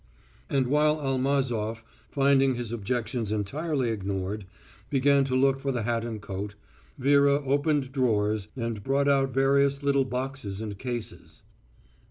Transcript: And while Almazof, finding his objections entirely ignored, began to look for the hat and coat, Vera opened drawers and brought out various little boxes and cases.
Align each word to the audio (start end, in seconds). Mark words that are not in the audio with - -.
And 0.49 0.65
while 0.65 0.95
Almazof, 0.97 1.83
finding 2.09 2.55
his 2.55 2.71
objections 2.71 3.31
entirely 3.31 3.91
ignored, 3.91 4.47
began 4.89 5.23
to 5.25 5.35
look 5.35 5.59
for 5.59 5.71
the 5.71 5.83
hat 5.83 6.03
and 6.03 6.19
coat, 6.19 6.55
Vera 6.97 7.35
opened 7.45 7.91
drawers 7.91 8.47
and 8.55 8.81
brought 8.83 9.07
out 9.07 9.31
various 9.31 9.83
little 9.83 10.05
boxes 10.05 10.59
and 10.59 10.75
cases. 10.79 11.43